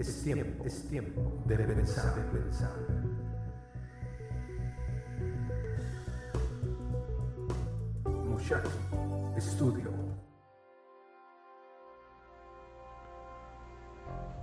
[0.00, 2.70] Es tiempo, es tiempo de pensar, de pensar.
[8.06, 8.70] Mushaki
[9.36, 9.90] Estudio.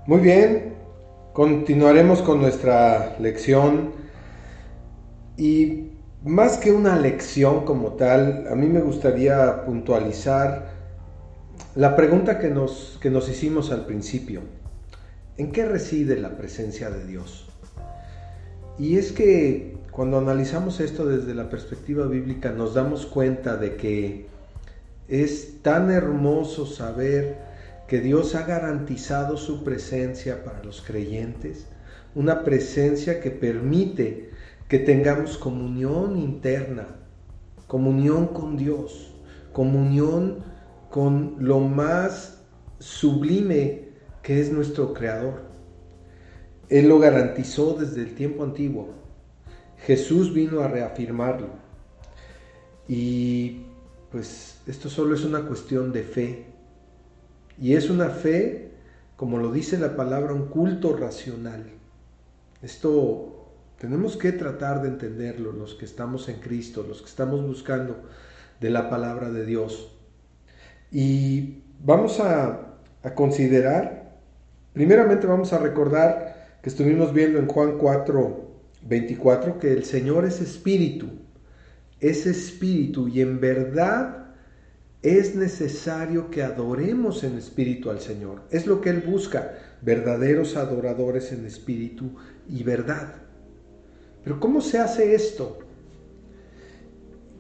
[0.05, 0.75] Muy bien,
[1.33, 3.93] continuaremos con nuestra lección
[5.37, 5.89] y
[6.23, 10.67] más que una lección como tal, a mí me gustaría puntualizar
[11.73, 14.56] la pregunta que nos, que nos hicimos al principio.
[15.37, 17.45] ¿En qué reside la presencia de Dios?
[18.79, 24.25] Y es que cuando analizamos esto desde la perspectiva bíblica nos damos cuenta de que
[25.07, 27.37] es tan hermoso saber
[27.87, 31.67] que Dios ha garantizado su presencia para los creyentes,
[32.15, 34.31] una presencia que permite
[34.67, 36.87] que tengamos comunión interna,
[37.67, 39.13] comunión con Dios,
[39.53, 40.39] comunión
[40.89, 42.41] con lo más
[42.79, 43.86] sublime
[44.21, 45.41] que es nuestro Creador.
[46.69, 48.89] Él lo garantizó desde el tiempo antiguo.
[49.85, 51.49] Jesús vino a reafirmarlo.
[52.87, 53.63] Y
[54.11, 56.45] pues esto solo es una cuestión de fe.
[57.59, 58.71] Y es una fe,
[59.15, 61.65] como lo dice la palabra, un culto racional.
[62.61, 63.37] Esto
[63.79, 67.97] tenemos que tratar de entenderlo, los que estamos en Cristo, los que estamos buscando
[68.59, 69.91] de la palabra de Dios.
[70.91, 73.96] Y vamos a, a considerar
[74.77, 78.51] Primeramente vamos a recordar que estuvimos viendo en Juan 4,
[78.83, 81.07] 24 que el Señor es espíritu,
[81.99, 84.35] es espíritu y en verdad
[85.01, 88.43] es necesario que adoremos en espíritu al Señor.
[88.51, 92.11] Es lo que Él busca, verdaderos adoradores en espíritu
[92.47, 93.15] y verdad.
[94.23, 95.57] Pero ¿cómo se hace esto?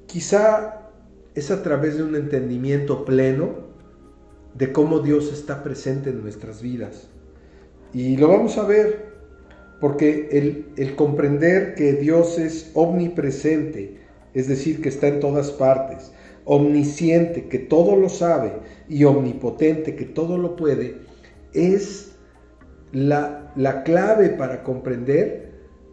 [0.07, 0.89] Quizá
[1.35, 3.67] es a través de un entendimiento pleno
[4.55, 7.09] de cómo Dios está presente en nuestras vidas.
[7.93, 9.07] Y lo vamos a ver,
[9.79, 10.29] porque
[10.77, 13.99] el, comprender que Dios es omnipresente,
[14.33, 16.11] es decir, que está en todas partes,
[16.45, 18.53] omnisciente, que todo lo sabe,
[18.89, 20.97] y omnipotente, que todo lo puede,
[21.53, 22.15] es
[22.91, 25.47] la, la clave para comprender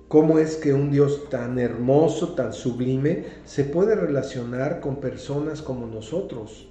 [0.09, 5.87] cómo es que un Dios tan hermoso, tan sublime, se puede relacionar con personas como
[5.87, 6.69] nosotros,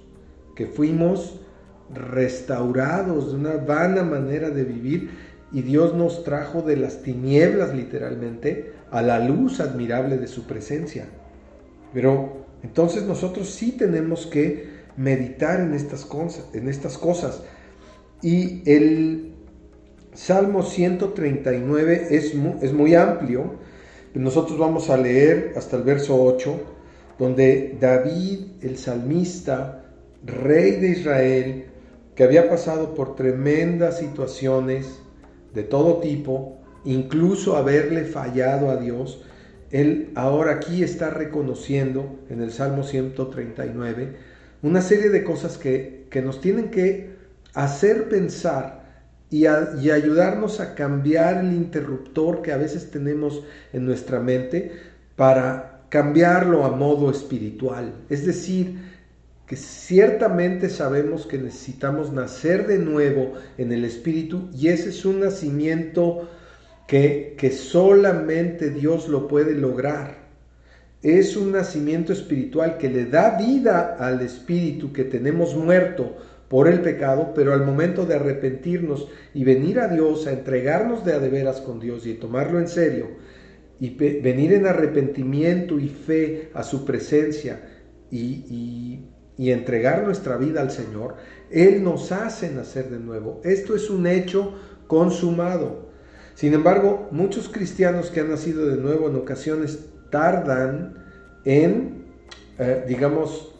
[0.54, 1.40] que fuimos
[1.92, 5.10] restaurados de una vana manera de vivir
[5.52, 11.06] y Dios nos trajo de las tinieblas literalmente a la luz admirable de su presencia.
[11.92, 17.42] Pero entonces nosotros sí tenemos que meditar en estas cosas.
[18.22, 19.34] Y el
[20.14, 23.54] Salmo 139 es muy, es muy amplio.
[24.14, 26.60] Nosotros vamos a leer hasta el verso 8,
[27.18, 29.84] donde David, el salmista,
[30.24, 31.64] rey de Israel,
[32.14, 35.00] que había pasado por tremendas situaciones
[35.52, 39.22] de todo tipo, incluso haberle fallado a Dios,
[39.70, 44.16] él ahora aquí está reconociendo en el Salmo 139
[44.62, 47.10] una serie de cosas que, nos tienen que
[47.54, 48.84] hacer pensar
[49.30, 53.42] y, y, ayudarnos a cambiar el interruptor que a veces tenemos
[53.72, 54.70] en nuestra mente
[55.16, 57.94] para cambiarlo a modo espiritual.
[58.08, 58.93] Es decir,
[59.46, 65.20] que ciertamente sabemos que necesitamos nacer de nuevo en el Espíritu y ese es un
[65.20, 66.30] nacimiento
[66.88, 70.24] que, que solamente Dios lo puede lograr.
[71.02, 76.16] Es un nacimiento espiritual que le da vida al Espíritu que tenemos muerto
[76.48, 81.12] por el pecado, pero al momento de arrepentirnos y venir a Dios, a entregarnos de
[81.12, 83.08] a de veras con Dios y tomarlo en serio,
[83.80, 87.60] y venir en arrepentimiento y fe a su presencia
[88.10, 91.16] y y entregar nuestra vida al Señor,
[91.50, 93.40] Él nos hace nacer de nuevo.
[93.44, 94.54] Esto es un hecho
[94.86, 95.88] consumado.
[96.34, 101.04] Sin embargo, muchos cristianos que han nacido de nuevo en ocasiones tardan
[101.44, 102.04] en,
[102.58, 103.54] eh, digamos,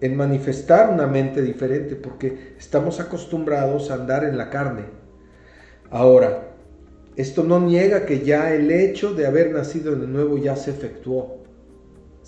[0.00, 4.84] en manifestar una mente diferente porque estamos acostumbrados a andar en la carne.
[5.90, 6.48] Ahora,
[7.16, 11.38] esto no niega que ya el hecho de haber nacido de nuevo ya se efectuó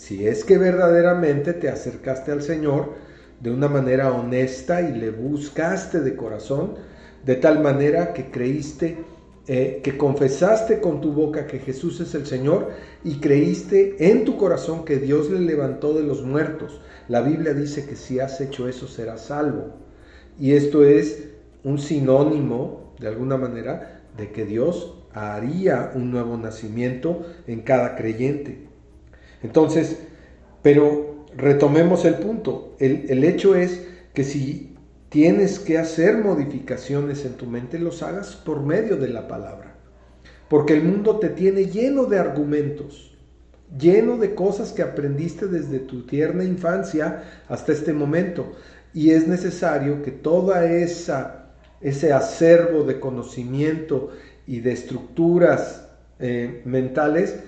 [0.01, 2.95] si es que verdaderamente te acercaste al Señor
[3.39, 6.77] de una manera honesta y le buscaste de corazón,
[7.27, 8.97] de tal manera que creíste,
[9.47, 12.71] eh, que confesaste con tu boca que Jesús es el Señor
[13.05, 16.81] y creíste en tu corazón que Dios le levantó de los muertos.
[17.09, 19.75] La Biblia dice que si has hecho eso serás salvo.
[20.39, 21.25] Y esto es
[21.63, 28.70] un sinónimo, de alguna manera, de que Dios haría un nuevo nacimiento en cada creyente.
[29.43, 29.99] Entonces,
[30.63, 32.77] pero retomemos el punto.
[32.79, 34.77] El, hecho es que si
[35.09, 39.75] tienes que hacer modificaciones en tu mente, los hagas por medio de la palabra.
[40.49, 43.17] Porque el mundo te tiene lleno de argumentos,
[43.79, 48.53] lleno de cosas que aprendiste desde tu tierna infancia hasta este momento.
[48.93, 51.41] Y es necesario que toda esa
[51.81, 54.11] ese acervo de conocimiento
[54.47, 55.89] y de estructuras
[56.19, 57.41] eh, mentales,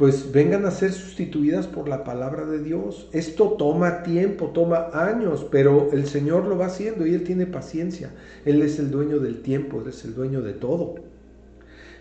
[0.00, 3.10] pues vengan a ser sustituidas por la palabra de Dios.
[3.12, 8.10] Esto toma tiempo, toma años, pero el Señor lo va haciendo y Él tiene paciencia.
[8.46, 10.94] Él es el dueño del tiempo, Él es el dueño de todo.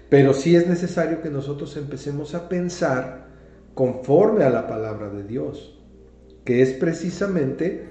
[0.07, 3.27] Pero sí es necesario que nosotros empecemos a pensar
[3.73, 5.77] conforme a la palabra de Dios,
[6.45, 7.89] que es precisamente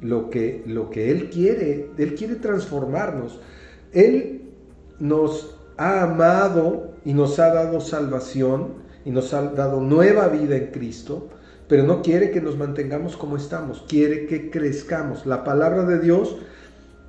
[0.00, 1.90] lo que, lo que Él quiere.
[1.98, 3.40] Él quiere transformarnos.
[3.92, 4.42] Él
[5.00, 10.66] nos ha amado y nos ha dado salvación y nos ha dado nueva vida en
[10.66, 11.28] Cristo,
[11.68, 15.26] pero no quiere que nos mantengamos como estamos, quiere que crezcamos.
[15.26, 16.36] La palabra de Dios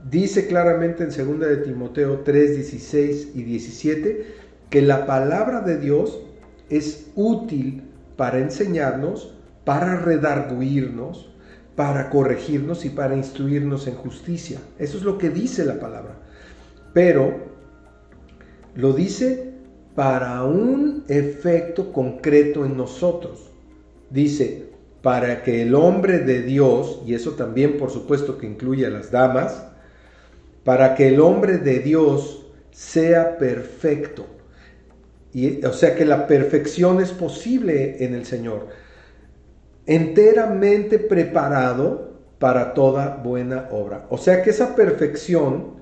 [0.09, 4.25] dice claramente en 2 de Timoteo 3, 16 y 17
[4.69, 6.21] que la palabra de Dios
[6.69, 7.83] es útil
[8.15, 9.33] para enseñarnos,
[9.65, 11.29] para redarguirnos,
[11.75, 14.59] para corregirnos y para instruirnos en justicia.
[14.79, 16.15] Eso es lo que dice la palabra.
[16.94, 17.51] Pero
[18.75, 19.50] lo dice
[19.95, 23.51] para un efecto concreto en nosotros.
[24.09, 24.69] Dice,
[25.01, 29.11] para que el hombre de Dios, y eso también por supuesto que incluye a las
[29.11, 29.65] damas,
[30.63, 34.25] para que el hombre de Dios sea perfecto.
[35.33, 38.67] Y, o sea que la perfección es posible en el Señor.
[39.85, 44.05] Enteramente preparado para toda buena obra.
[44.09, 45.81] O sea que esa perfección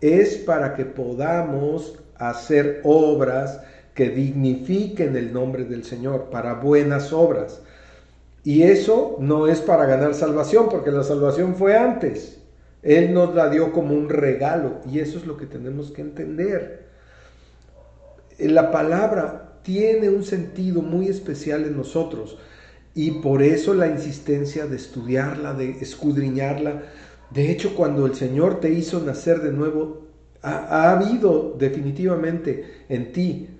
[0.00, 3.60] es para que podamos hacer obras
[3.94, 7.62] que dignifiquen el nombre del Señor, para buenas obras.
[8.44, 12.38] Y eso no es para ganar salvación, porque la salvación fue antes.
[12.82, 16.86] Él nos la dio como un regalo y eso es lo que tenemos que entender.
[18.38, 22.38] La palabra tiene un sentido muy especial en nosotros
[22.94, 26.84] y por eso la insistencia de estudiarla, de escudriñarla.
[27.30, 30.05] De hecho, cuando el Señor te hizo nacer de nuevo,
[30.46, 33.50] ha, habido definitivamente en ti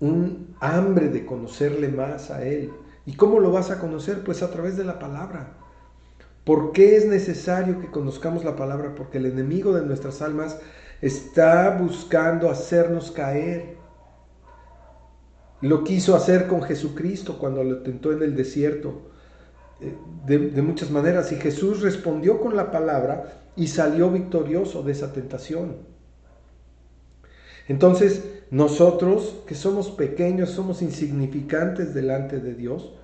[0.00, 2.72] un hambre de conocerle más a Él.
[3.04, 4.24] ¿Y cómo lo vas a conocer?
[4.24, 5.56] Pues a través de la palabra.
[6.44, 8.94] ¿Por qué es necesario que conozcamos la palabra?
[8.94, 10.58] Porque el enemigo de nuestras almas
[11.02, 13.76] está buscando hacernos caer.
[15.60, 19.10] Lo quiso hacer con Jesucristo cuando lo tentó en el desierto
[19.80, 19.94] eh,
[20.24, 25.12] de, de muchas maneras y Jesús respondió con la palabra y salió victorioso de esa
[25.12, 25.99] tentación.
[27.70, 32.94] Entonces, nosotros que somos pequeños, somos insignificantes delante de Dios,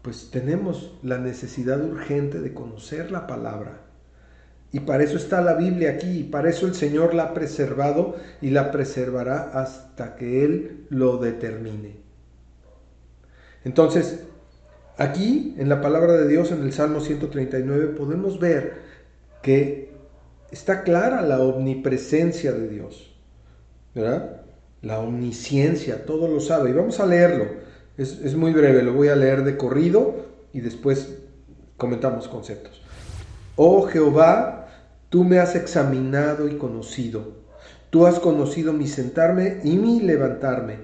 [0.00, 3.82] pues tenemos la necesidad urgente de conocer la palabra.
[4.72, 8.16] Y para eso está la Biblia aquí, y para eso el Señor la ha preservado
[8.40, 11.96] y la preservará hasta que Él lo determine.
[13.66, 14.20] Entonces,
[14.96, 18.78] aquí en la palabra de Dios, en el Salmo 139, podemos ver
[19.42, 19.92] que
[20.50, 23.11] está clara la omnipresencia de Dios.
[23.94, 24.42] ¿Verdad?
[24.80, 26.70] La omnisciencia, todo lo sabe.
[26.70, 27.46] Y vamos a leerlo.
[27.96, 31.18] Es, muy breve, lo voy a leer de corrido y después
[31.76, 32.82] comentamos conceptos.
[33.54, 34.68] Oh Jehová,
[35.08, 37.42] tú me has examinado y conocido.
[37.90, 40.78] Tú has conocido mi sentarme y mi levantarme.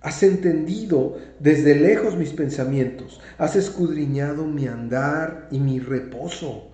[0.00, 3.20] Has entendido desde lejos mis pensamientos.
[3.38, 6.70] Has escudriñado mi andar y mi reposo.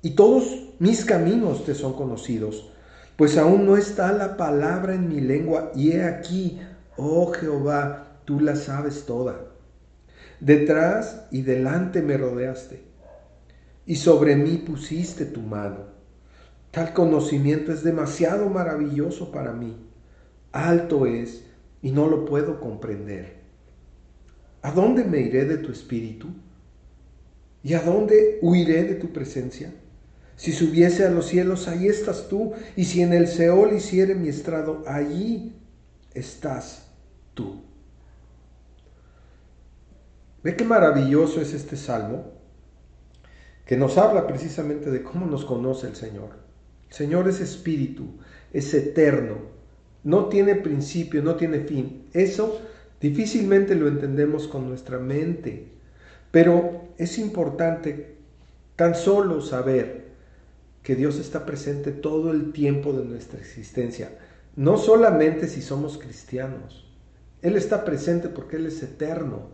[0.00, 2.70] Y todos mis caminos te son conocidos
[3.18, 6.60] pues aún no está la palabra en mi lengua, y he aquí,
[6.96, 9.40] oh Jehová, tú la sabes toda.
[10.38, 12.80] Detrás y delante me rodeaste,
[13.86, 15.86] y sobre mí pusiste tu mano.
[16.70, 19.76] Tal conocimiento es demasiado maravilloso para mí.
[20.52, 21.44] Alto es,
[21.82, 23.40] y no lo puedo comprender.
[24.62, 26.28] ¿A dónde me iré de tu espíritu?
[27.64, 29.74] ¿Y a dónde huiré de tu presencia?
[30.38, 32.52] Si subiese a los cielos, ahí estás tú.
[32.76, 35.52] Y si en el Seol hiciere mi estrado, allí
[36.14, 36.92] estás
[37.34, 37.60] tú.
[40.44, 42.34] Ve qué maravilloso es este salmo,
[43.66, 46.30] que nos habla precisamente de cómo nos conoce el Señor.
[46.88, 48.20] El Señor es espíritu,
[48.52, 49.38] es eterno,
[50.04, 52.06] no tiene principio, no tiene fin.
[52.12, 52.60] Eso
[53.00, 55.72] difícilmente lo entendemos con nuestra mente,
[56.30, 58.18] pero es importante
[58.76, 60.07] tan solo saber
[60.82, 64.10] que Dios está presente todo el tiempo de nuestra existencia,
[64.56, 66.86] no solamente si somos cristianos.
[67.42, 69.50] Él está presente porque Él es eterno,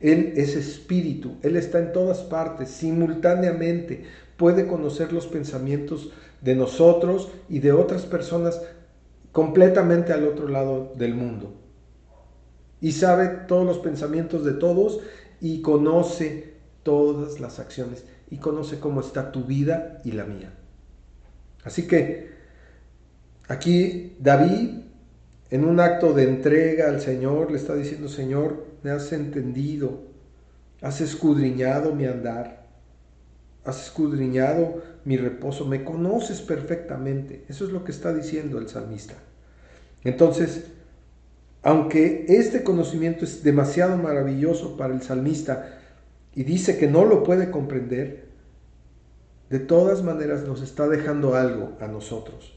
[0.00, 4.04] Él es espíritu, Él está en todas partes, simultáneamente,
[4.36, 8.62] puede conocer los pensamientos de nosotros y de otras personas
[9.32, 11.54] completamente al otro lado del mundo.
[12.80, 15.00] Y sabe todos los pensamientos de todos
[15.40, 20.52] y conoce todas las acciones y conoce cómo está tu vida y la mía.
[21.66, 22.30] Así que
[23.48, 24.82] aquí David,
[25.50, 30.04] en un acto de entrega al Señor, le está diciendo, Señor, me has entendido,
[30.80, 32.68] has escudriñado mi andar,
[33.64, 37.44] has escudriñado mi reposo, me conoces perfectamente.
[37.48, 39.14] Eso es lo que está diciendo el salmista.
[40.04, 40.66] Entonces,
[41.62, 45.80] aunque este conocimiento es demasiado maravilloso para el salmista
[46.32, 48.25] y dice que no lo puede comprender,
[49.50, 52.54] de todas maneras nos está dejando algo a nosotros.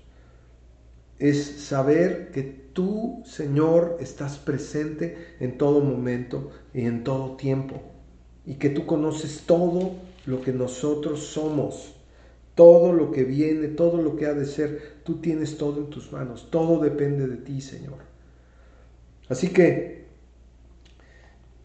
[1.19, 7.81] Es saber que tú, Señor, estás presente en todo momento y en todo tiempo.
[8.45, 9.93] Y que tú conoces todo
[10.25, 11.95] lo que nosotros somos.
[12.55, 16.11] Todo lo que viene, todo lo que ha de ser, tú tienes todo en tus
[16.11, 16.49] manos.
[16.49, 17.99] Todo depende de ti, Señor.
[19.29, 20.05] Así que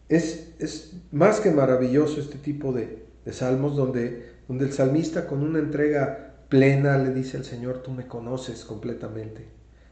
[0.07, 5.41] es, es más que maravilloso este tipo de, de salmos donde donde el salmista con
[5.43, 9.45] una entrega plena le dice al Señor, tú me conoces completamente.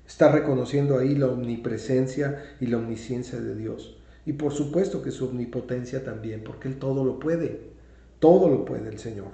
[0.05, 3.97] Está reconociendo ahí la omnipresencia y la omnisciencia de Dios.
[4.25, 7.71] Y por supuesto que su omnipotencia también, porque Él todo lo puede.
[8.19, 9.31] Todo lo puede el Señor.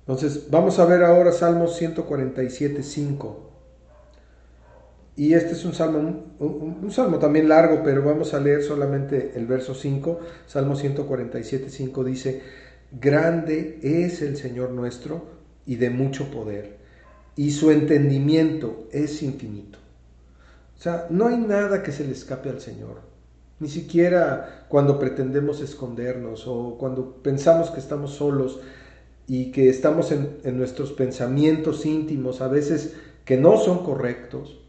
[0.00, 3.46] Entonces, vamos a ver ahora Salmos 147, 5.
[5.16, 9.46] Y este es un salmo, un, salmo también largo, pero vamos a leer solamente el
[9.46, 10.20] verso 5.
[10.46, 12.42] Salmo 147, 5 dice,
[12.98, 15.26] Grande es el Señor nuestro
[15.66, 16.78] y de mucho poder,
[17.36, 19.78] y su entendimiento es infinito.
[20.78, 23.02] O sea, no hay nada que se le escape al Señor.
[23.58, 28.60] Ni siquiera cuando pretendemos escondernos o cuando pensamos que estamos solos
[29.26, 32.94] y que estamos en, en nuestros pensamientos íntimos, a veces
[33.26, 34.65] que no son correctos,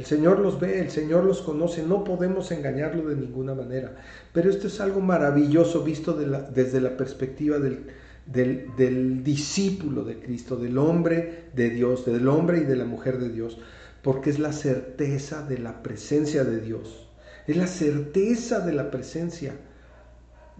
[0.00, 3.96] el Señor los ve, el Señor los conoce, no podemos engañarlo de ninguna manera.
[4.32, 11.50] Pero esto es algo maravilloso visto desde la perspectiva del, discípulo de Cristo, del hombre
[11.54, 13.58] de Dios, del hombre y de la mujer de Dios,
[14.00, 17.10] porque es la certeza de la presencia de Dios,
[17.46, 19.54] es la certeza de la presencia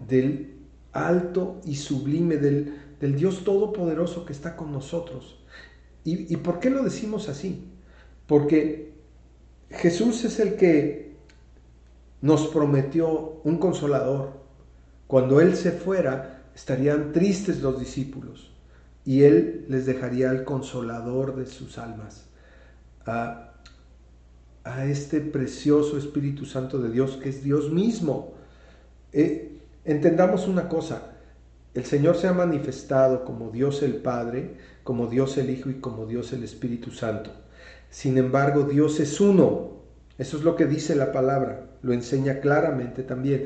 [0.07, 0.53] del
[0.91, 5.43] alto y sublime, del, del Dios todopoderoso que está con nosotros.
[6.03, 7.65] ¿Y, ¿Y por qué lo decimos así?
[8.27, 8.91] Porque
[9.73, 11.15] Jesús es el que
[12.21, 14.41] nos prometió un consolador.
[15.07, 18.51] Cuando Él se fuera, estarían tristes los discípulos
[19.05, 22.25] y Él les dejaría el consolador de sus almas,
[23.05, 23.47] a,
[24.85, 28.33] este precioso Espíritu Santo de Dios, que es Dios mismo.
[29.11, 31.13] Eh, entendamos una cosa,
[31.73, 36.05] el Señor se ha manifestado como Dios el Padre, como Dios el Hijo y como
[36.05, 37.31] Dios el Espíritu Santo.
[37.91, 39.83] Sin embargo, Dios es uno.
[40.17, 41.69] Eso es lo que dice la palabra.
[41.83, 43.45] Lo enseña claramente también.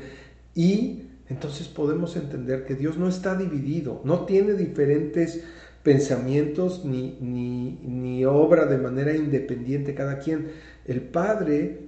[0.53, 5.43] Y entonces podemos entender que Dios no está dividido, no tiene diferentes
[5.83, 10.51] pensamientos ni, obra de manera independiente cada quien.
[10.85, 11.87] El Padre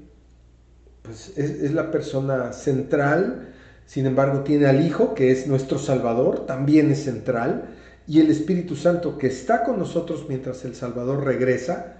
[1.04, 3.54] pues, es, es la persona central,
[3.86, 7.76] sin embargo tiene al Hijo, que es nuestro Salvador, también es central,
[8.08, 11.97] y el Espíritu Santo que está con nosotros mientras el Salvador regresa,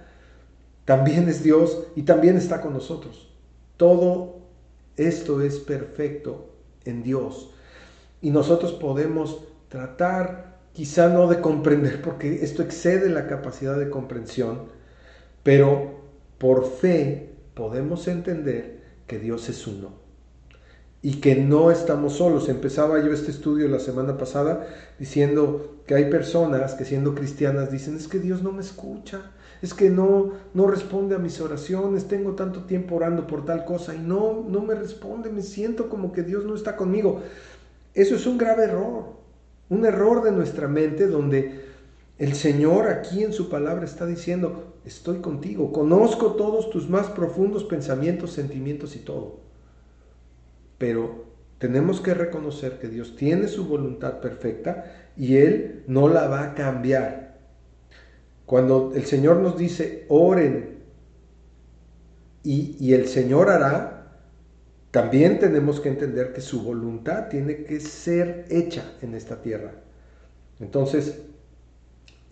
[0.88, 3.28] también es Dios y también está con nosotros.
[3.76, 4.38] Todo
[4.96, 6.48] esto es perfecto
[6.86, 7.50] en Dios.
[8.22, 14.62] Y nosotros podemos tratar, quizá no de comprender, porque esto excede la capacidad de comprensión,
[15.42, 16.00] pero
[16.38, 19.90] por fe podemos entender que Dios es uno
[21.02, 22.48] y que no estamos solos.
[22.48, 24.66] Empezaba yo este estudio la semana pasada
[24.98, 29.74] diciendo que hay personas que siendo cristianas dicen, es que Dios no me escucha, es
[29.74, 33.98] que no, no responde a mis oraciones, tengo tanto tiempo orando por tal cosa y
[33.98, 37.22] no, no me responde, me siento como que Dios no está conmigo.
[37.94, 39.04] Eso es un grave error,
[39.68, 41.66] un error de nuestra mente donde
[42.18, 47.64] el Señor aquí en su palabra está diciendo, estoy contigo, conozco todos tus más profundos
[47.64, 49.40] pensamientos, sentimientos y todo.
[50.78, 51.26] Pero
[51.58, 56.54] tenemos que reconocer que Dios tiene su voluntad perfecta y Él no la va a
[56.54, 57.27] cambiar.
[58.48, 60.78] Cuando el Señor nos dice, oren
[62.42, 64.06] y, el Señor hará,
[64.90, 69.72] también tenemos que entender que su voluntad tiene que ser hecha en esta tierra.
[70.60, 71.20] Entonces,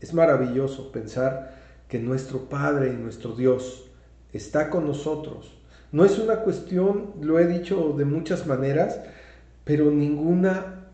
[0.00, 1.54] es maravilloso pensar
[1.87, 3.90] que nuestro Padre y nuestro Dios
[4.32, 5.58] está con nosotros.
[5.92, 9.00] No es una cuestión, lo he dicho de muchas maneras,
[9.64, 10.87] pero ninguna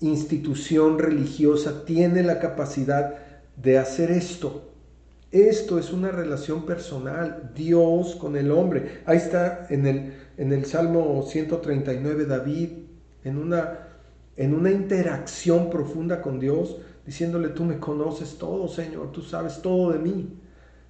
[0.00, 4.72] institución religiosa tiene la capacidad de hacer esto.
[5.30, 9.00] Esto es una relación personal, Dios con el hombre.
[9.06, 12.68] Ahí está en el, en el Salmo 139 David,
[13.24, 13.78] en una,
[14.36, 19.92] en una interacción profunda con Dios, diciéndole, tú me conoces todo, Señor, tú sabes todo
[19.92, 20.38] de mí.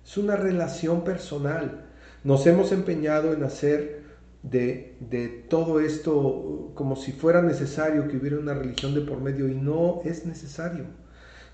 [0.05, 1.85] Es una relación personal.
[2.25, 4.03] Nos hemos empeñado en hacer
[4.43, 9.49] de, de, todo esto como si fuera necesario que hubiera una religión de por medio
[9.49, 10.87] y no es necesario.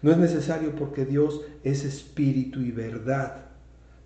[0.02, 3.47] No es necesario porque Dios es espíritu y verdad.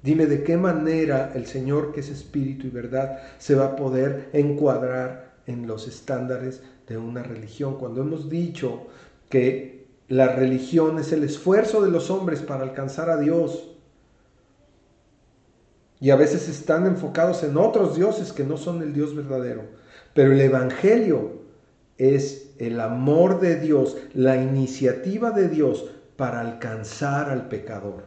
[0.02, 4.30] Dime de qué manera el Señor que es espíritu y verdad se va a poder
[4.32, 7.78] encuadrar en los estándares de una religión.
[7.78, 8.86] Cuando hemos dicho
[9.28, 13.68] que la religión es el esfuerzo de los hombres para alcanzar a Dios,
[16.02, 19.62] y a veces están enfocados en otros dioses que no son el Dios verdadero.
[20.14, 21.42] Pero el Evangelio
[21.96, 28.04] es el amor de Dios, la iniciativa de Dios para alcanzar al pecador.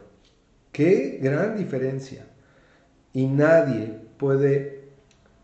[0.72, 2.26] Qué gran diferencia.
[3.12, 4.76] Y nadie puede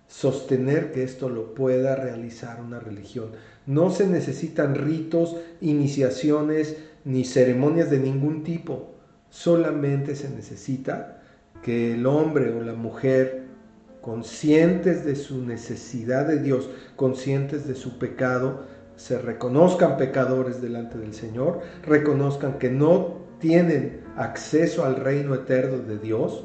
[0.07, 3.31] sostener que esto lo pueda realizar una religión.
[3.67, 8.95] No se necesitan ritos, iniciaciones ni ceremonias de ningún tipo.
[9.31, 11.23] Solamente se necesita
[11.63, 13.45] que el hombre o la mujer,
[14.03, 21.15] conscientes de su necesidad de Dios, conscientes de su pecado, se reconozcan pecadores delante del
[21.15, 26.45] Señor, reconozcan que no tienen acceso al reino eterno de Dios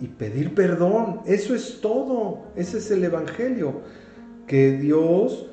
[0.00, 1.20] y pedir perdón.
[1.26, 2.42] Eso es todo.
[2.56, 3.80] Ese es el Evangelio.
[4.46, 5.46] Que Dios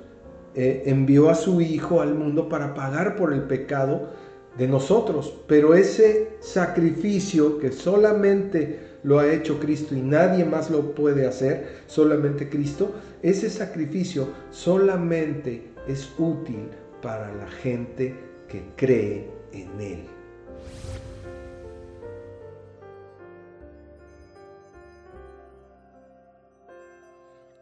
[0.55, 4.09] eh, envió a su Hijo al mundo para pagar por el pecado
[4.57, 5.33] de nosotros.
[5.47, 11.83] Pero ese sacrificio que solamente lo ha hecho Cristo y nadie más lo puede hacer,
[11.87, 16.67] solamente Cristo, ese sacrificio solamente es útil
[17.01, 18.13] para la gente
[18.49, 20.05] que cree en Él.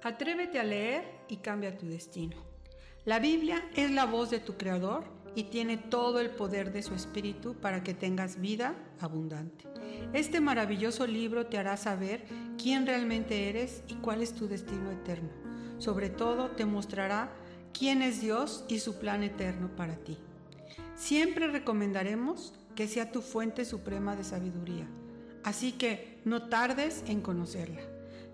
[0.01, 2.37] Atrévete a leer y cambia tu destino.
[3.05, 6.93] La Biblia es la voz de tu Creador y tiene todo el poder de su
[6.93, 9.65] Espíritu para que tengas vida abundante.
[10.13, 12.25] Este maravilloso libro te hará saber
[12.57, 15.29] quién realmente eres y cuál es tu destino eterno.
[15.77, 17.31] Sobre todo te mostrará
[17.77, 20.17] quién es Dios y su plan eterno para ti.
[20.95, 24.87] Siempre recomendaremos que sea tu fuente suprema de sabiduría,
[25.43, 27.81] así que no tardes en conocerla.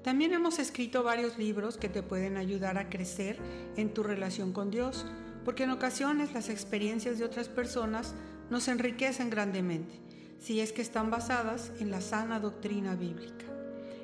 [0.04, 3.38] También hemos escrito varios libros que te pueden ayudar a crecer
[3.76, 5.06] en tu relación con Dios
[5.46, 8.14] porque en ocasiones las experiencias de otras personas
[8.50, 9.94] nos enriquecen grandemente,
[10.40, 13.46] si es que están basadas en la sana doctrina bíblica.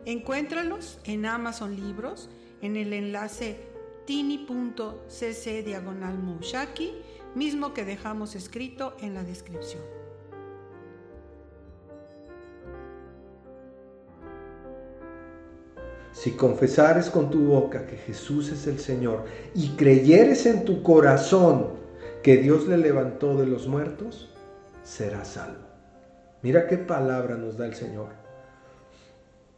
[0.06, 2.30] Encuéntralos en Amazon Libros,
[2.62, 3.60] en el enlace
[4.06, 6.18] tini.cc diagonal
[7.36, 9.97] mismo que dejamos escrito en la descripción.
[16.18, 21.68] Si confesares con tu boca que Jesús es el Señor y creyeres en tu corazón
[22.24, 24.34] que Dios le levantó de los muertos,
[24.82, 25.68] serás salvo.
[26.42, 28.08] Mira qué palabra nos da el Señor.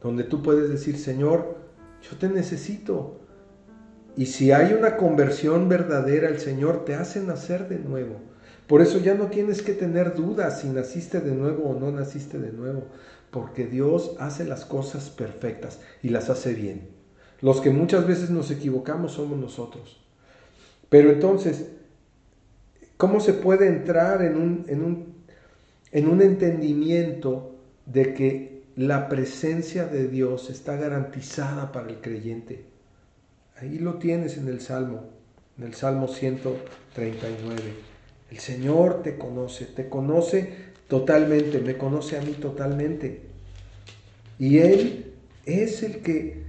[0.04, 1.56] Donde tú puedes decir, Señor,
[2.02, 3.22] yo te necesito.
[4.18, 8.18] Y si hay una conversión verdadera, el Señor te hace nacer de nuevo.
[8.68, 12.38] Por eso ya no tienes que tener dudas si naciste de nuevo o no naciste
[12.38, 12.84] de nuevo
[13.32, 16.90] porque Dios hace las cosas perfectas y las hace bien.
[17.42, 20.02] Los que muchas veces nos equivocamos somos nosotros.
[20.90, 21.68] Pero entonces,
[22.98, 25.14] ¿cómo se puede entrar en un, en un,
[25.92, 32.66] en un entendimiento de que la presencia de Dios está garantizada para el creyente?
[33.58, 35.04] Ahí lo tienes en el Salmo,
[35.58, 37.62] en el Salmo 139.
[38.32, 43.22] El Señor te conoce, te conoce totalmente, me conoce a mí totalmente.
[44.38, 45.14] Y Él
[45.46, 46.44] es el que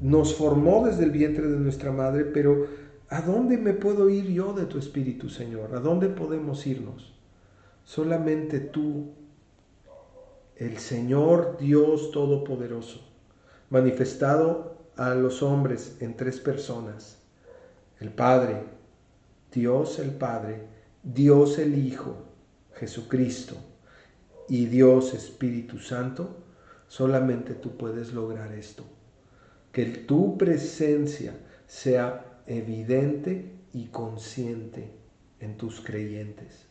[0.00, 2.66] nos formó desde el vientre de nuestra madre, pero
[3.08, 5.74] ¿a dónde me puedo ir yo de tu Espíritu, Señor?
[5.74, 7.14] ¿A dónde podemos irnos?
[7.84, 9.12] Solamente tú,
[10.56, 13.00] el Señor Dios Todopoderoso,
[13.70, 17.18] manifestado a los hombres en tres personas,
[18.00, 18.62] el Padre,
[19.52, 20.66] Dios el Padre,
[21.02, 22.24] Dios el Hijo,
[22.74, 23.56] Jesucristo
[24.48, 26.36] y Dios Espíritu Santo,
[26.88, 28.84] solamente tú puedes lograr esto.
[29.72, 31.34] Que tu presencia
[31.66, 34.90] sea evidente y consciente
[35.40, 36.66] en tus creyentes.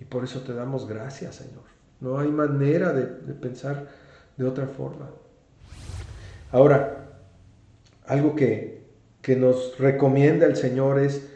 [0.00, 1.64] Y por eso te damos gracias, Señor.
[2.00, 3.88] No hay manera de, pensar
[4.36, 5.10] de otra forma.
[6.50, 7.20] Ahora,
[8.06, 8.82] algo que,
[9.20, 11.28] que nos recomienda el Señor es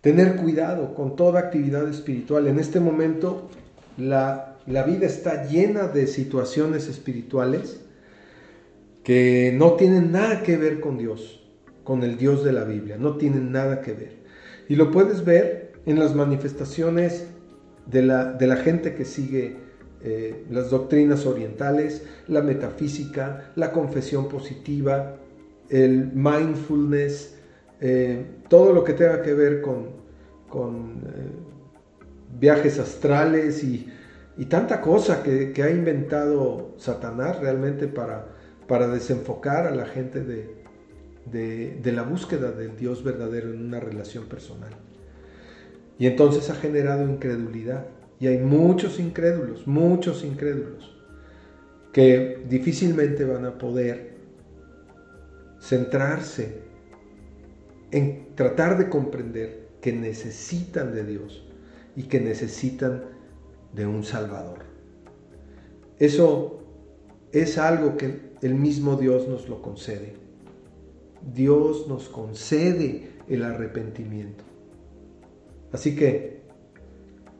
[0.00, 2.46] tener cuidado con toda actividad espiritual.
[2.46, 3.48] En este momento
[3.96, 7.80] la, la vida está llena de situaciones espirituales
[9.02, 11.42] que no tienen nada que ver con Dios,
[11.84, 14.16] con el Dios de la Biblia, no tienen nada que ver.
[14.68, 17.26] Y lo puedes ver en las manifestaciones
[17.86, 19.56] de la, de la gente que sigue
[20.02, 25.16] eh, las doctrinas orientales, la metafísica, la confesión positiva,
[25.68, 27.36] el mindfulness,
[27.80, 29.88] eh, todo lo que tenga que ver con,
[30.48, 31.30] con eh,
[32.38, 33.86] viajes astrales y,
[34.46, 38.26] tanta cosa que, ha inventado Satanás realmente para,
[38.66, 44.24] para desenfocar a la gente de, de la búsqueda del Dios verdadero en una relación
[44.26, 44.72] personal.
[45.98, 47.86] Y entonces ha generado incredulidad.
[48.20, 50.96] Y hay muchos incrédulos, muchos incrédulos,
[51.92, 54.14] que difícilmente van a poder
[55.60, 56.62] centrarse
[57.90, 61.46] en tratar de comprender que necesitan de Dios
[61.96, 63.13] y que necesitan
[63.74, 64.60] de un Salvador.
[65.98, 66.62] Eso
[67.32, 70.14] es algo que el mismo Dios nos lo concede.
[71.34, 74.44] Dios nos concede el arrepentimiento.
[75.72, 76.42] Así que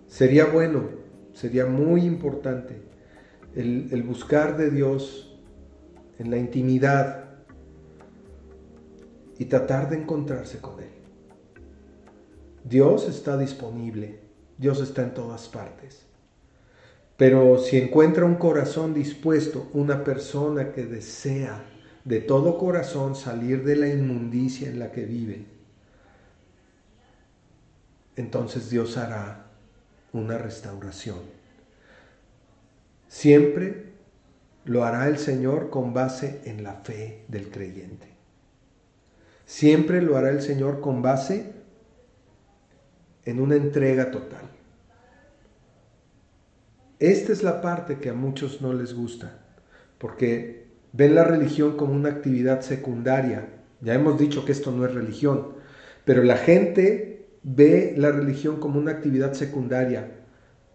[0.06, 0.88] sería bueno,
[1.32, 2.82] sería muy importante
[3.54, 5.38] el, buscar de Dios
[6.18, 7.24] en la intimidad
[9.38, 10.90] y tratar de encontrarse con Él.
[12.64, 14.20] Dios está disponible,
[14.58, 16.03] Dios está en todas partes.
[17.16, 21.64] Pero si encuentra un corazón dispuesto, una persona que desea
[22.04, 25.46] de todo corazón salir de la inmundicia en la que vive,
[28.16, 29.46] entonces Dios hará
[30.12, 31.20] una restauración.
[33.08, 33.92] Siempre
[34.64, 38.08] lo hará el Señor con base en la fe del creyente.
[39.46, 41.52] Siempre lo hará el Señor con base
[43.24, 44.53] en una entrega total.
[47.04, 49.36] Esta es la parte que a muchos no les gusta,
[49.98, 53.46] porque ven la religión como una actividad secundaria.
[53.82, 55.48] Ya hemos dicho que esto no es religión,
[56.06, 60.12] pero la gente ve la religión como una actividad secundaria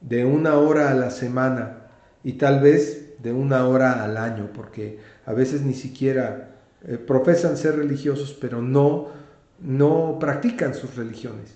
[0.02, 1.88] de una hora a la semana
[2.24, 7.58] y tal vez de una hora al año, porque a veces ni siquiera eh, profesan
[7.58, 9.08] ser religiosos, pero no,
[9.60, 11.56] no practican sus religiones.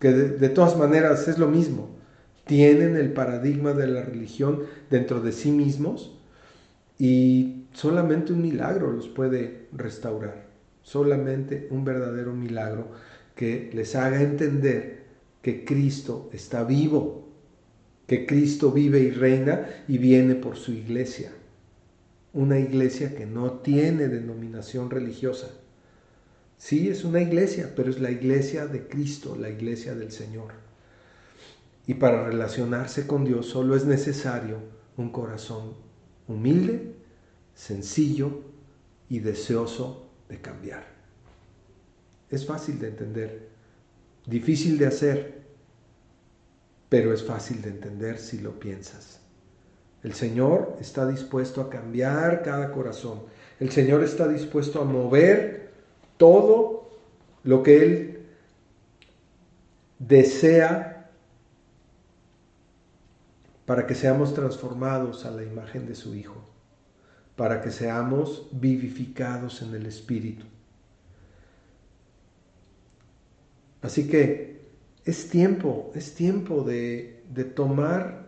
[0.00, 2.01] Que de todas maneras es lo mismo.
[2.46, 6.18] Tienen el paradigma de la religión dentro de sí mismos
[6.98, 10.46] y solamente un milagro los puede restaurar.
[10.82, 12.90] Solamente un verdadero milagro
[13.36, 15.02] que les haga entender
[15.40, 17.28] que Cristo está vivo,
[18.06, 21.32] que Cristo vive y reina y viene por su iglesia.
[22.32, 25.50] Una iglesia que no tiene denominación religiosa.
[26.58, 30.52] Sí, es una iglesia, pero es la iglesia de Cristo, la iglesia del Señor.
[31.86, 34.58] Y para relacionarse con Dios solo es necesario
[34.96, 35.74] un corazón
[36.28, 36.94] humilde,
[37.54, 38.40] sencillo
[39.08, 40.86] y deseoso de cambiar.
[42.30, 43.48] Es fácil de entender,
[44.26, 45.42] difícil de hacer,
[46.88, 49.20] pero es fácil de entender si lo piensas.
[50.02, 53.22] El Señor está dispuesto a cambiar cada corazón.
[53.60, 55.70] El Señor está dispuesto a mover
[56.16, 56.90] todo
[57.44, 58.26] lo que Él
[59.98, 60.91] desea
[63.72, 66.44] para que seamos transformados a la imagen de su Hijo,
[67.36, 70.44] para que seamos vivificados en el Espíritu.
[73.80, 74.60] Así que
[75.06, 77.22] es tiempo, es tiempo de,
[77.56, 78.26] tomar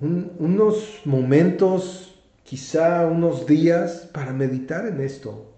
[0.00, 5.50] unos momentos, quizá unos días, para meditar en esto.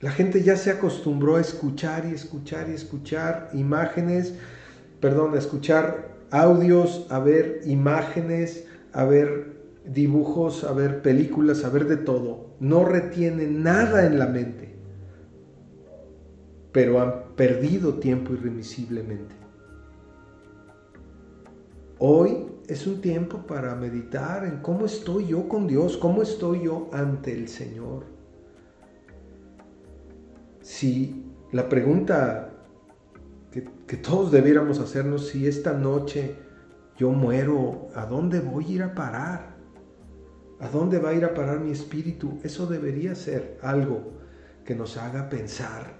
[0.00, 4.32] La gente ya se acostumbró a escuchar y escuchar y escuchar imágenes,
[5.00, 11.86] perdón, a escuchar audios, a ver imágenes, a ver dibujos, a ver películas, a ver
[11.86, 12.48] de todo.
[12.60, 14.68] No retiene nada en la mente
[16.72, 19.34] pero han perdido tiempo irremisiblemente.
[21.98, 26.88] Hoy es un tiempo para meditar en cómo estoy yo con Dios, cómo estoy yo
[26.92, 28.04] ante el Señor.
[30.60, 32.52] Si la pregunta
[33.50, 36.36] que, todos debiéramos hacernos, si esta noche
[36.96, 39.56] yo muero, ¿a dónde voy a ir a parar?
[40.60, 42.38] ¿A dónde va a ir a parar mi espíritu?
[42.42, 44.12] Eso debería ser algo
[44.64, 45.98] que nos haga pensar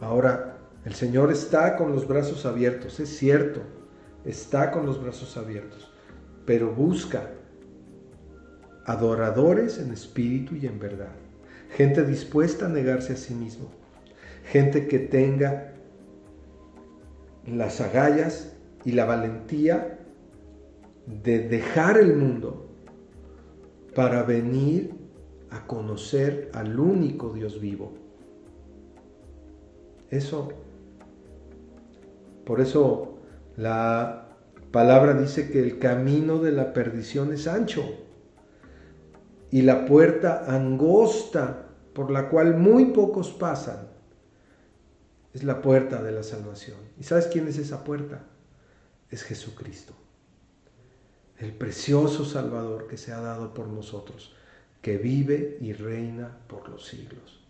[0.00, 3.62] Ahora, el Señor está con los brazos abiertos, es cierto,
[4.24, 5.90] está con los brazos abiertos,
[6.46, 7.30] pero busca
[8.84, 11.12] adoradores en espíritu y en verdad.
[11.76, 13.68] gente dispuesta a negarse a sí mismo,
[14.50, 15.74] gente que tenga
[17.56, 18.52] las agallas
[18.84, 19.98] y la valentía
[21.06, 22.66] de dejar el mundo
[23.94, 24.94] para venir
[25.50, 27.92] a conocer al único Dios vivo.
[30.10, 30.52] Eso,
[32.44, 33.18] por eso
[33.56, 34.28] la
[34.70, 37.82] palabra dice que el camino de la perdición es ancho
[39.50, 43.87] y la puerta angosta por la cual muy pocos pasan
[45.38, 46.78] es la puerta de la salvación.
[46.98, 48.24] ¿Y sabes quién es esa puerta?
[49.08, 49.94] Es Jesucristo,
[51.38, 54.34] el precioso Salvador que se ha dado por nosotros,
[54.82, 57.40] que vive y reina por los siglos.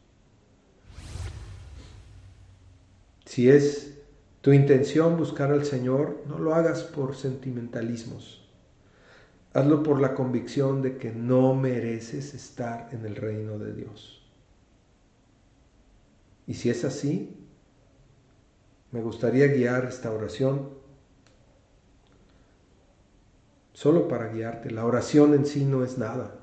[3.25, 3.95] Si es
[4.43, 8.47] tu intención buscar al Señor, no lo hagas por sentimentalismos.
[9.55, 14.23] Hazlo por la convicción de que no mereces estar en el reino de Dios.
[16.47, 17.48] Y si es así,
[18.91, 20.71] me gustaría guiar esta oración
[23.73, 24.71] solo para guiarte.
[24.71, 26.35] La oración en sí no es nada,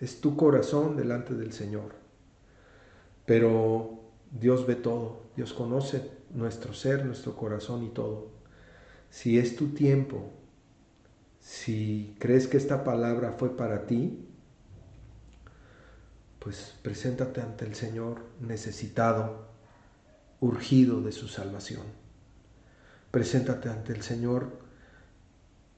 [0.00, 1.94] es tu corazón delante del Señor.
[3.26, 8.28] Pero Dios ve todo, Dios conoce nuestro ser, nuestro corazón y todo.
[9.10, 10.30] Si es tu tiempo,
[11.40, 14.28] si crees que esta palabra fue para ti,
[16.38, 19.53] pues preséntate ante el Señor necesitado,
[20.44, 21.84] urgido de su salvación.
[23.10, 24.58] Preséntate ante el Señor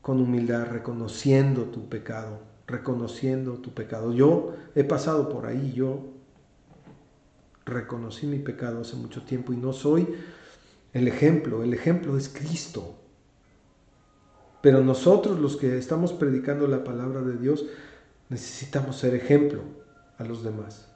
[0.03, 4.13] con humildad, reconociendo tu pecado, reconociendo tu pecado.
[4.13, 6.13] Yo he pasado por ahí, yo
[7.65, 10.09] reconocí mi pecado hace mucho tiempo y no soy
[10.93, 12.97] el ejemplo, el ejemplo es Cristo.
[14.63, 17.67] Pero nosotros los que estamos predicando la palabra de Dios
[18.31, 19.63] necesitamos ser ejemplo
[20.19, 20.89] a los demás.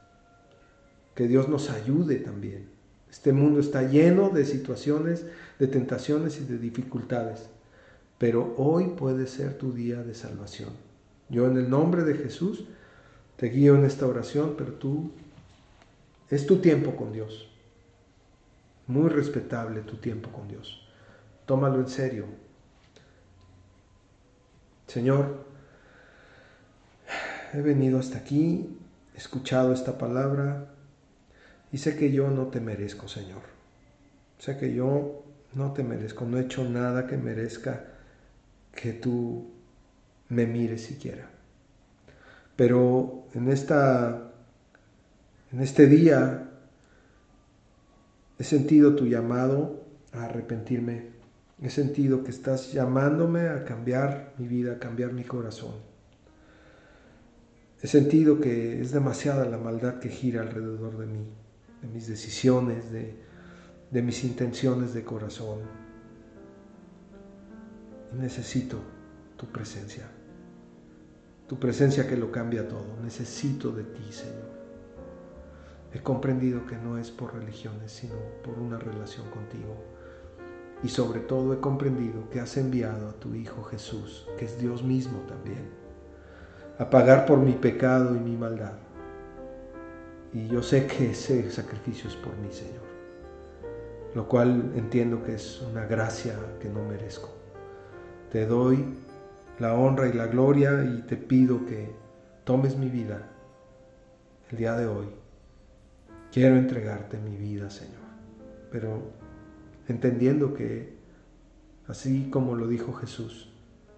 [1.14, 2.80] Que Dios nos ayude también.
[3.11, 5.27] Este mundo está lleno de situaciones,
[5.59, 7.49] de tentaciones y de dificultades.
[8.18, 10.70] Pero hoy puede ser tu día de salvación.
[11.29, 12.64] Yo en el nombre de Jesús
[13.37, 15.11] te guío en esta oración, pero tú
[16.29, 17.49] es tu tiempo con Dios.
[18.87, 20.87] Muy respetable tu tiempo con Dios.
[21.46, 22.27] Tómalo en serio.
[24.87, 25.44] Señor,
[27.53, 28.77] he venido hasta aquí,
[29.14, 30.66] he escuchado esta palabra
[31.72, 33.42] y sé que yo no te merezco, Señor.
[34.38, 37.85] Sé que yo no te merezco, no he hecho nada que merezca
[38.74, 39.50] que tú
[40.28, 41.28] me mires siquiera.
[42.56, 44.33] Pero en esta
[45.52, 46.48] en este día
[48.38, 51.11] he sentido tu llamado a arrepentirme
[51.62, 55.74] He sentido que estás llamándome a cambiar mi vida, a cambiar mi corazón.
[57.83, 61.26] He sentido que es demasiada la maldad que gira alrededor de mí,
[61.83, 65.61] de mis decisiones, de, mis intenciones de corazón.
[68.12, 68.79] Y necesito
[69.37, 70.05] tu presencia,
[71.49, 72.97] tu presencia que lo cambia todo.
[73.03, 74.61] Necesito de ti, Señor.
[75.93, 78.14] He comprendido que no es por religiones, sino
[78.45, 79.77] por una relación contigo
[80.83, 84.83] y sobre todo he comprendido que has enviado a tu Hijo Jesús, que es Dios
[84.83, 85.69] mismo también,
[86.79, 88.73] a pagar por mi pecado y mi maldad.
[90.33, 92.85] Y yo sé que ese sacrificio es por mí, Señor,
[94.14, 97.31] lo cual entiendo que es una gracia que no merezco.
[98.31, 98.85] Te doy
[99.59, 101.90] la honra y la gloria y te pido que
[102.45, 103.29] tomes mi vida
[104.51, 105.07] el día de hoy.
[106.33, 108.01] Quiero entregarte mi vida, Señor,
[108.71, 109.03] pero
[109.88, 110.97] entendiendo que,
[111.88, 113.53] así como lo dijo Jesús,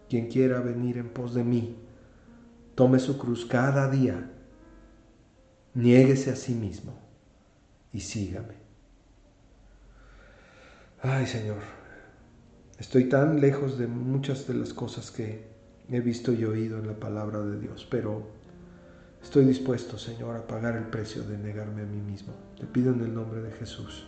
[0.09, 1.77] quien quiera venir en pos de mí,
[2.75, 4.31] tome su cruz cada día,
[5.74, 6.94] niéguese a sí mismo
[7.92, 8.54] y sígame.
[11.02, 11.58] Ay Señor,
[12.78, 15.50] estoy tan lejos de muchas de las cosas que
[15.90, 18.26] he visto y oído en la palabra de Dios, pero
[19.22, 22.32] estoy dispuesto, Señor, a pagar el precio de negarme a mí mismo.
[22.58, 24.06] Te pido en el nombre de Jesús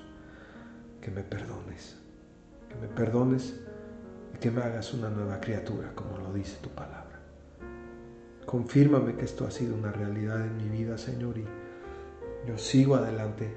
[1.01, 1.97] que me perdones,
[2.69, 3.55] que me perdones
[4.35, 7.04] y que me hagas una nueva criatura, como lo dice tu palabra.
[8.47, 11.45] Confírmame que esto ha sido una realidad en mi vida, Señor, y
[12.47, 13.53] yo sigo adelante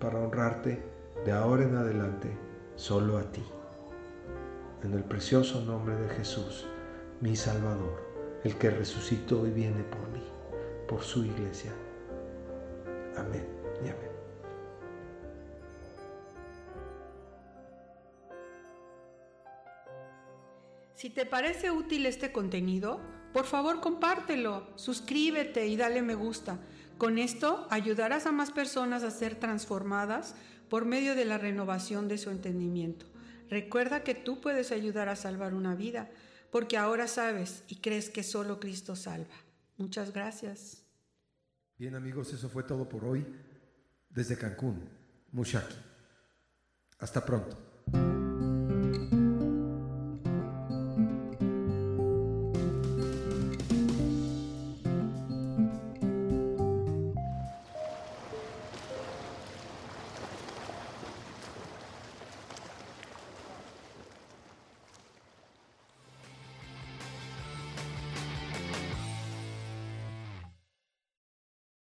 [0.00, 0.82] para honrarte
[1.24, 2.28] de ahora en adelante
[2.74, 3.42] solo a ti.
[4.82, 6.66] En el precioso nombre de Jesús,
[7.20, 8.02] mi Salvador,
[8.44, 10.22] el que resucitó y viene por mí,
[10.88, 11.72] por su iglesia.
[13.16, 13.46] Amén
[13.84, 14.10] y amén.
[20.94, 23.00] Si te parece útil este contenido,
[23.36, 26.58] por favor compártelo, suscríbete y dale me gusta.
[26.96, 30.34] Con esto ayudarás a más personas a ser transformadas
[30.70, 33.04] por medio de la renovación de su entendimiento.
[33.50, 36.08] Recuerda que tú puedes ayudar a salvar una vida,
[36.50, 39.34] porque ahora sabes y crees que solo Cristo salva.
[39.76, 40.82] Muchas gracias.
[41.76, 43.22] Bien amigos, eso fue todo por hoy
[44.08, 44.88] desde Cancún,
[45.30, 45.76] Mushaki.
[47.00, 47.58] Hasta pronto.